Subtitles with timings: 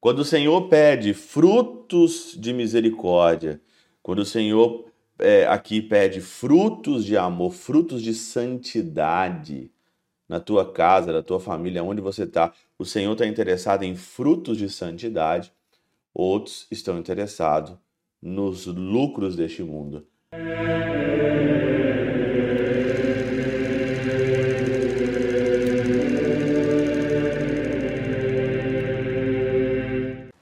[0.00, 3.60] Quando o Senhor pede frutos de misericórdia,
[4.00, 4.86] quando o Senhor
[5.18, 9.72] é, aqui pede frutos de amor, frutos de santidade
[10.28, 14.56] na tua casa, na tua família, onde você está, o Senhor está interessado em frutos
[14.56, 15.52] de santidade,
[16.14, 17.74] outros estão interessados
[18.22, 20.06] nos lucros deste mundo.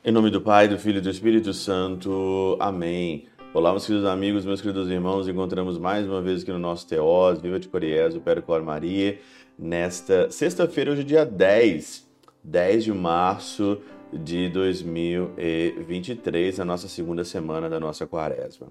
[0.06, 2.56] Em nome do Pai, do Filho e do Espírito Santo.
[2.60, 3.26] Amém.
[3.52, 5.26] Olá, meus queridos amigos, meus queridos irmãos.
[5.26, 9.18] Encontramos mais uma vez aqui no nosso Teós, Viva de Coriés, o Percor Maria,
[9.58, 12.06] nesta sexta-feira, hoje dia 10,
[12.44, 13.78] 10 de março
[14.12, 18.68] de 2023, a nossa segunda semana da nossa quaresma.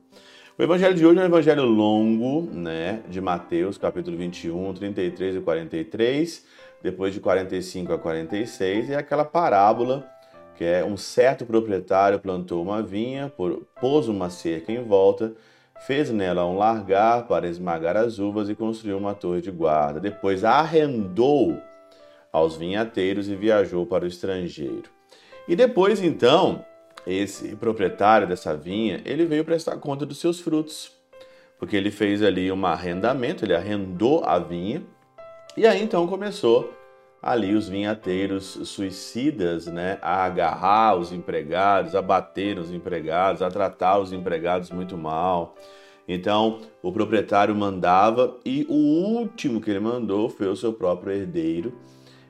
[0.58, 5.42] O evangelho de hoje é um evangelho longo, né, de Mateus, capítulo 21, 33 e
[5.42, 6.45] 43,
[6.81, 10.15] depois de 45 a 46, e é aquela parábola
[10.58, 13.32] que é um certo proprietário plantou uma vinha,
[13.80, 15.34] pôs uma cerca em volta,
[15.86, 20.00] fez nela um largar para esmagar as uvas e construiu uma torre de guarda.
[20.00, 21.61] Depois arrendou
[22.31, 24.89] aos vinhateiros e viajou para o estrangeiro.
[25.48, 26.66] E depois então,
[27.06, 30.92] esse proprietário dessa vinha, ele veio prestar conta dos seus frutos,
[31.59, 34.83] porque ele fez ali um arrendamento, ele arrendou a vinha,
[35.56, 36.73] e aí então começou
[37.26, 43.98] ali os vinhateiros suicidas, né, a agarrar os empregados, a bater nos empregados, a tratar
[43.98, 45.56] os empregados muito mal.
[46.08, 51.73] Então, o proprietário mandava e o último que ele mandou foi o seu próprio herdeiro.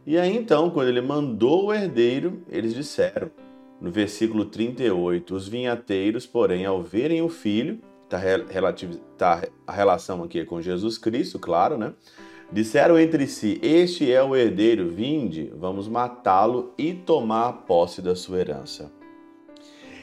[0.07, 3.29] E aí então, quando ele mandou o herdeiro, eles disseram,
[3.81, 8.17] no versículo 38, os vinhateiros, porém, ao verem o filho, tá,
[9.17, 11.93] tá a relação aqui é com Jesus Cristo, claro, né?
[12.51, 18.39] Disseram entre si: Este é o herdeiro, vinde, vamos matá-lo e tomar posse da sua
[18.39, 18.91] herança.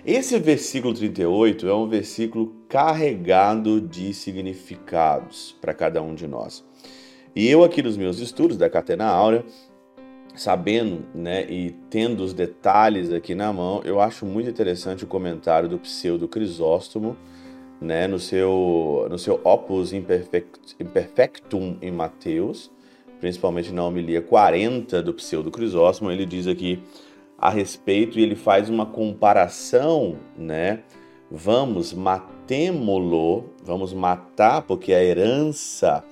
[0.04, 6.64] Esse versículo 38 é um versículo carregado de significados para cada um de nós.
[7.36, 9.44] E eu, aqui nos meus estudos da Catena Áurea,
[10.34, 15.68] sabendo né, e tendo os detalhes aqui na mão, eu acho muito interessante o comentário
[15.68, 17.16] do pseudo Crisóstomo
[17.82, 22.70] né, no, seu, no seu Opus Imperfectum em Mateus,
[23.20, 26.80] principalmente na homilia 40 do Pseudo Crisóstomo, ele diz aqui
[27.36, 30.84] a respeito e ele faz uma comparação, né?
[31.28, 36.04] Vamos matemo-lo, vamos matar porque a herança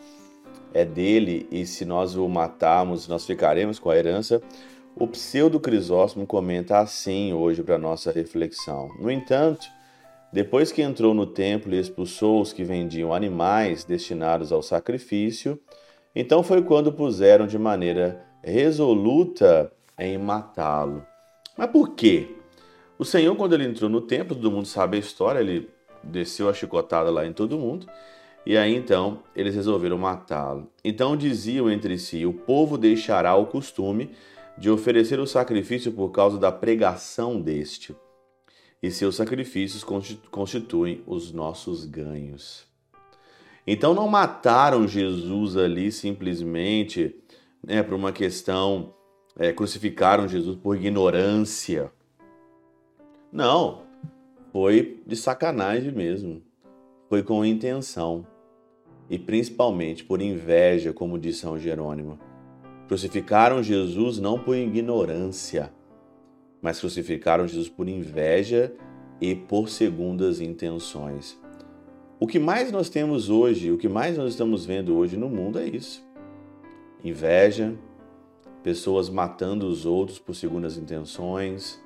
[0.75, 4.43] é dele e se nós o matarmos, nós ficaremos com a herança.
[4.97, 8.89] O Pseudo Crisóstomo comenta assim hoje para nossa reflexão.
[8.99, 9.69] No entanto,
[10.33, 15.59] depois que entrou no templo e expulsou os que vendiam animais destinados ao sacrifício,
[16.15, 21.05] então foi quando puseram de maneira resoluta em matá-lo.
[21.57, 22.37] Mas por quê?
[22.99, 25.69] O Senhor, quando ele entrou no templo, todo mundo sabe a história, ele
[26.03, 27.87] desceu a chicotada lá em todo mundo,
[28.47, 30.71] e aí então eles resolveram matá-lo.
[30.85, 34.11] Então diziam entre si: o povo deixará o costume
[34.57, 37.95] de oferecer o sacrifício por causa da pregação deste
[38.83, 39.85] e seus sacrifícios
[40.31, 42.67] constituem os nossos ganhos.
[43.67, 47.15] Então não mataram Jesus ali simplesmente
[47.63, 48.95] né, por uma questão,
[49.39, 51.93] é, crucificaram Jesus por ignorância.
[53.33, 53.83] Não,
[54.53, 56.43] foi de sacanagem mesmo.
[57.09, 58.27] Foi com intenção.
[59.09, 62.19] E principalmente por inveja, como diz São Jerônimo.
[62.89, 65.73] Crucificaram Jesus não por ignorância,
[66.61, 68.73] mas crucificaram Jesus por inveja
[69.21, 71.39] e por segundas intenções.
[72.19, 75.59] O que mais nós temos hoje, o que mais nós estamos vendo hoje no mundo
[75.59, 76.05] é isso:
[77.03, 77.75] inveja,
[78.63, 81.83] pessoas matando os outros por segundas intenções,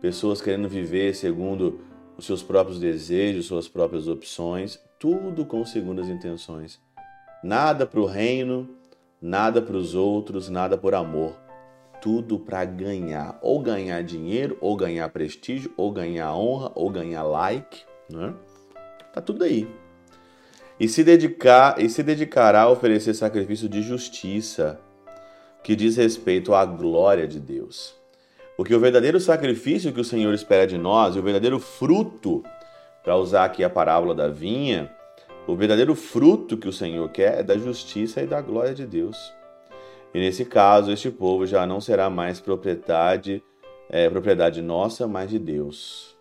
[0.00, 1.80] pessoas querendo viver segundo
[2.16, 6.80] os seus próprios desejos, suas próprias opções, tudo com segundas intenções.
[7.44, 8.68] Nada para o reino,
[9.22, 11.47] nada para os outros, nada por amor
[12.08, 17.82] tudo para ganhar, ou ganhar dinheiro, ou ganhar prestígio, ou ganhar honra, ou ganhar like,
[18.10, 18.32] né?
[19.12, 19.68] Tá tudo aí.
[20.80, 24.80] E se dedicar e se dedicará a oferecer sacrifício de justiça,
[25.62, 27.94] que diz respeito à glória de Deus.
[28.56, 32.42] Porque o verdadeiro sacrifício que o Senhor espera de nós, o verdadeiro fruto,
[33.04, 34.90] para usar aqui a parábola da vinha,
[35.46, 39.36] o verdadeiro fruto que o Senhor quer é da justiça e da glória de Deus.
[40.14, 43.42] E nesse caso, este povo já não será mais propriedade,
[43.90, 46.16] é, propriedade nossa, mas de Deus.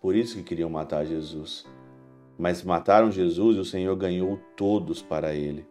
[0.00, 1.66] Por isso que queriam matar Jesus.
[2.38, 5.66] Mas mataram Jesus e o Senhor ganhou todos para ele.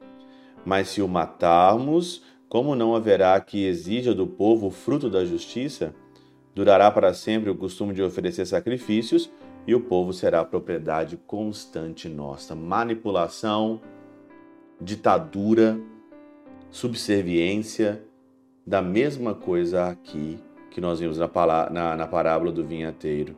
[0.66, 5.96] Mas se o matarmos, como não haverá que exija do povo o fruto da justiça?
[6.54, 9.32] Durará para sempre o costume de oferecer sacrifícios
[9.68, 12.56] e o povo será propriedade constante nossa.
[12.56, 13.82] Manipulação,
[14.80, 15.80] ditadura,
[16.76, 18.04] subserviência,
[18.68, 20.38] da mesma coisa aqui
[20.70, 21.30] que nós vimos na,
[21.72, 23.34] na, na parábola do vinhateiro.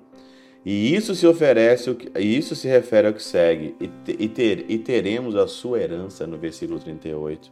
[0.65, 5.35] E isso se oferece, isso se refere ao que segue, e, e, ter, e teremos
[5.35, 7.51] a sua herança no versículo 38.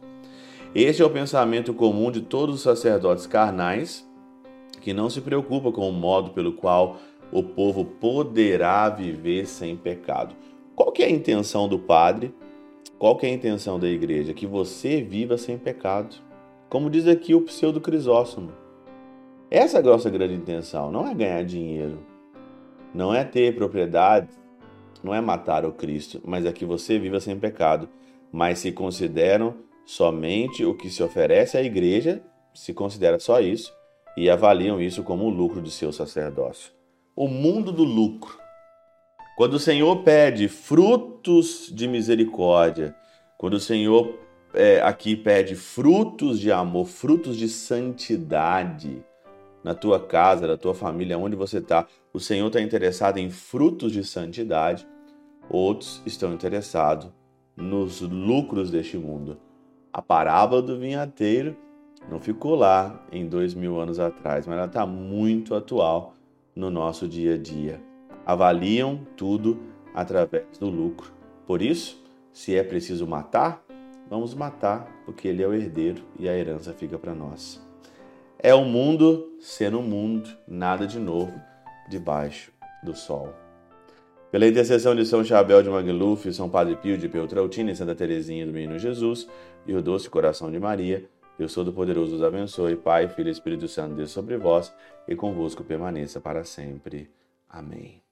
[0.74, 4.04] Este é o pensamento comum de todos os sacerdotes carnais,
[4.80, 6.98] que não se preocupam com o modo pelo qual
[7.30, 10.34] o povo poderá viver sem pecado.
[10.74, 12.34] Qual que é a intenção do padre?
[12.98, 14.32] Qual é a intenção da igreja?
[14.32, 16.16] Que você viva sem pecado.
[16.68, 18.52] Como diz aqui o pseudo Crisóstomo.
[19.50, 21.98] Essa é a nossa grande intenção, não é ganhar dinheiro,
[22.92, 24.28] não é ter propriedade,
[25.02, 27.88] não é matar o Cristo, mas é que você viva sem pecado.
[28.32, 29.54] Mas se consideram
[29.84, 32.20] somente o que se oferece à igreja,
[32.52, 33.72] se considera só isso,
[34.16, 36.76] e avaliam isso como o lucro de seu sacerdócio
[37.16, 38.38] o mundo do lucro.
[39.38, 40.48] Quando o Senhor pede
[41.26, 42.94] frutos de misericórdia,
[43.36, 44.16] quando o Senhor
[44.54, 49.04] é, aqui pede frutos de amor, frutos de santidade
[49.64, 53.90] na tua casa, na tua família, onde você está, o Senhor está interessado em frutos
[53.90, 54.86] de santidade,
[55.50, 57.10] outros estão interessados
[57.56, 59.36] nos lucros deste mundo.
[59.92, 61.56] A parábola do vinhateiro
[62.08, 66.14] não ficou lá em dois mil anos atrás, mas ela está muito atual
[66.54, 67.80] no nosso dia a dia.
[68.24, 69.58] Avaliam tudo
[69.92, 71.15] através do lucro.
[71.46, 72.02] Por isso,
[72.32, 73.64] se é preciso matar,
[74.10, 77.64] vamos matar, porque ele é o herdeiro e a herança fica para nós.
[78.38, 81.32] É o mundo sendo o mundo, nada de novo
[81.88, 82.52] debaixo
[82.82, 83.32] do sol.
[84.30, 88.44] Pela intercessão de São Chabel de Magluf, São Padre Pio de Peltrautina e Santa Teresinha
[88.44, 89.28] do Menino Jesus
[89.66, 91.08] e o doce coração de Maria,
[91.38, 94.72] Deus Todo-Poderoso os abençoe, Pai, Filho e Espírito Santo, Deus sobre vós
[95.06, 97.10] e convosco permaneça para sempre.
[97.48, 98.02] Amém.